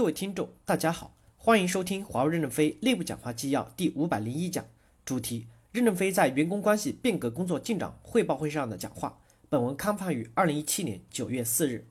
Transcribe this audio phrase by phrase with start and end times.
[0.00, 4.64] 各位听众，大家好，欢迎收听华为任正非内部讲话纪要第五百零一讲，
[5.04, 9.20] 主题：任正非在员工关系变革工作进展汇报会上的讲话。
[9.50, 11.86] 本文刊发于二零一七年九月四日。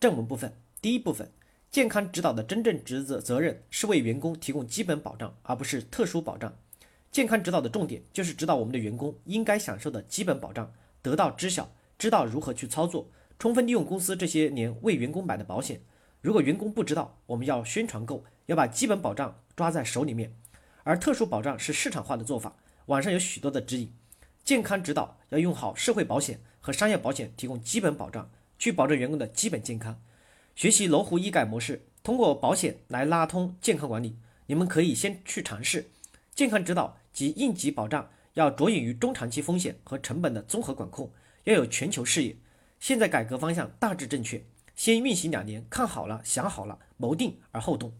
[0.00, 1.30] 正文部分，第一部分，
[1.70, 6.52] 健康指导的真正职责责任是为员工提供基本保障，而不是特殊保障。
[7.12, 13.08] 健康指导的重点就是指导我们的员工应该享受的基本保障得到知晓，知道如何去操作，
[13.38, 15.80] 充分利用公司这些年为员工买的保险。
[16.24, 20.34] 如果员工不知道，我们要宣传够，要把基本保障抓在手里面，
[20.82, 22.56] 而特殊保障是市场化的做法。
[22.86, 23.92] 网上有许多的指引，
[24.42, 30.00] 健康指导要用好社会保险和商业保险，提供基本保障，去保证员工的基本健康。
[30.56, 34.16] 学习罗湖医改模式，通过保险来拉通健康管理。
[34.46, 35.90] 你们可以先去尝试
[36.34, 41.12] 健康指导及应急保障，要着眼于中长期风险和成本的综合管控，
[41.44, 42.34] 要有全球视野。
[42.80, 44.42] 现在改革方向大致正确。
[44.74, 47.92] 先运行两年，看好了，想好了，谋定而后动。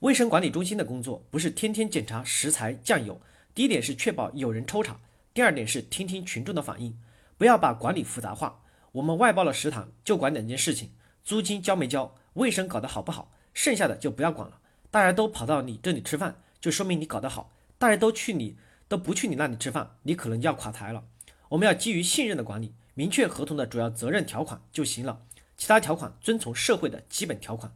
[0.00, 3.20] 卫生管理中心的工作不是天天检查食材酱油，
[3.54, 5.00] 第一点是确保有人抽查，
[5.32, 6.98] 第二点是听听群众的反应，
[7.38, 8.62] 不要把管理复杂化。
[8.92, 10.92] 我们外包了食堂，就管两件事情：
[11.24, 14.60] 租金交没交，卫生搞得好不好，剩下的就不要管了。
[14.90, 18.56] 大家都跑到你这里吃饭，就说明你搞得好；大家都去你
[18.88, 21.04] 都不去你那里吃饭，你可能就要垮台了。
[21.48, 25.22] 我们要基于信任的管理，明确合同的主要责任条款就行了。
[25.56, 27.72] 其他条款遵从社会的基本条款。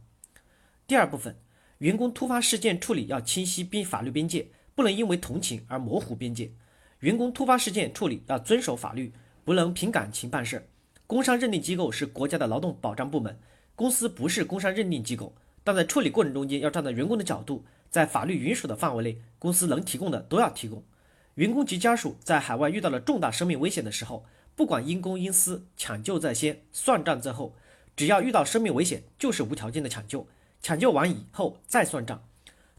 [0.87, 1.35] 第二部分，
[1.79, 6.51] 员工突发事件处理要清晰边法律边界，不能因为同情而模糊边界。
[6.99, 9.11] 员工突发事件处理要遵守法律，
[9.43, 10.67] 不能凭感情办事。
[11.07, 13.39] 工伤认定机构是国家的劳动保障部门，
[13.75, 20.83] 公司不是工伤认定机构，但在处理过程中间要站在员工的角度，在法律允许的范围内，公司能提供的都要提供。
[21.35, 27.55] 员工及家属在海外遇到了重大生命危险的时候，不管因公因私，抢救在先，算账在后。
[28.01, 30.27] 只要遇到生命危险，就是无条件的抢救，
[30.59, 32.27] 抢救完以后再算账。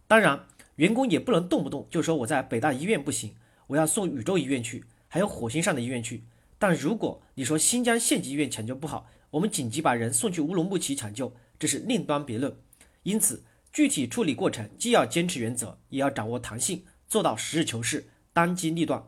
[0.08, 3.36] 当然，员工也不能动不动就说我在北大医院不行，
[3.68, 6.24] 我要送宇宙医院去，还有火星上的医院去。
[6.58, 12.56] 但如果你说新疆县级医院抢救不好，我们紧急把人送去乌鲁木齐抢救，这是另当别论。
[13.04, 19.04] 因此，具体处理过程既要坚持原则，也要掌握弹性，做到实事求是、当机立断。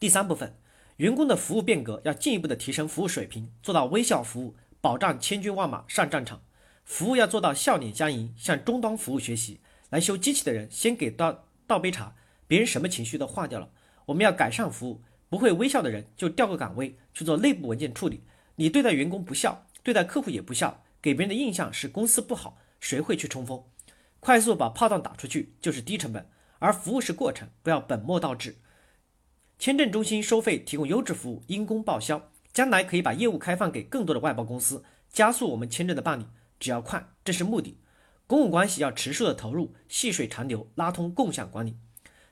[0.00, 0.56] 第三部分，
[0.96, 4.56] 员工的服务变革要进一步的提升服务水平，做到微笑服务。
[4.80, 6.42] 保障千军万马上战场，
[6.84, 9.60] 服务要做到笑脸相迎，向终端服务学习。
[9.90, 12.14] 来修机器的人先给倒倒杯茶，
[12.46, 13.70] 别人什么情绪都化掉了。
[14.06, 18.22] 我们要改善服务，不会微笑的人就调个岗位去做内部文件处理。
[18.56, 23.64] 你对待员工不笑，对待客户也不笑，给别人的印象是公司不好，谁会去冲锋？
[24.20, 26.28] 快速把炮弹打出去就是低成本，
[26.58, 28.58] 而服务是过程，不要本末倒置。
[29.58, 32.30] 签证中心收费提供优质服务，因公报销。
[32.58, 34.82] 将来可以把业务开放给更多的外包公司，
[35.12, 36.26] 加速我们签证的办理。
[36.58, 37.78] 只要快，这是目的。
[38.26, 41.76] 公务关系要持续的投入，细水长流，拉通共享管理。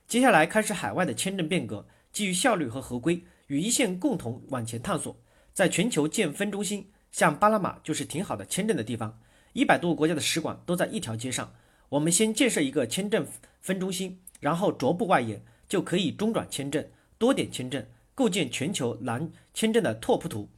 [0.09, 5.17] 接下来开始海外的签证变革，基于效率和合规，与一线共同往前探索。
[5.55, 9.21] 在全球建分中心，像巴拿马就是挺好的签证的地方，
[9.53, 11.53] 一百多个国家的使馆都在一条街上。
[11.91, 13.25] 我们先建设一个签证
[13.61, 16.85] 分中心，然后逐步外延，就可以中转签证、
[17.17, 17.87] 多点签证。
[18.17, 20.49] 构建全球蓝签证的拓扑图，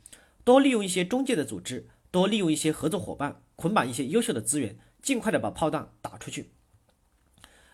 [0.45, 6.53] 多利用一些中介的组织，多利用一些合作伙伴，捆绑一些优秀的资源，尽快的把炮弹打出去。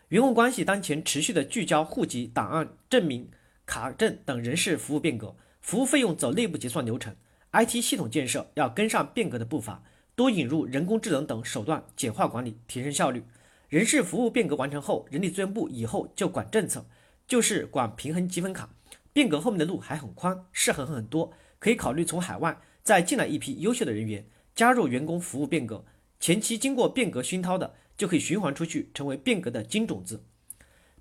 [0.08, 3.30] 员工关系当前持续的聚焦户籍、档案、证明、
[3.66, 7.14] 卡证等人事服务变革，服务费用走内部结算流程
[7.52, 9.82] ，IT 系统建设要跟上变革的步伐，
[10.14, 13.22] 多引入人工智能等手段，简化管理，提升效率。
[13.68, 16.86] 人事服务变革完成后，人力资源部以后就管政策，
[17.26, 18.70] 就是管平衡积分卡。
[19.14, 24.26] 变革后面的路还很宽，是很很多，可以考虑从海外再进来一批优秀的人员，
[24.56, 25.84] 加入员工服务变革。
[26.18, 30.24] 前期经过变革熏陶的，就可以循环出去，成为变革的金种子。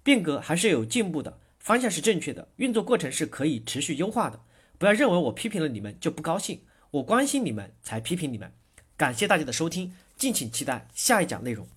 [0.03, 4.39] 变革还是有进步的，方向是正确的，运作过程是可以持续优化的。
[4.77, 8.53] 不要认为我批评了你们就不高兴，我关心你们才批评你们。
[8.95, 11.67] 感谢大家的收听，敬请期待下一讲内容。